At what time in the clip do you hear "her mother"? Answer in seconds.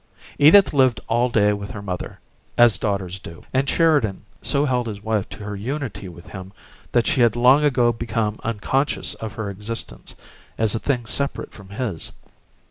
1.69-2.19